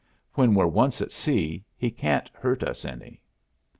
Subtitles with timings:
[0.33, 3.21] When we're once at sea, he can't hurt us any."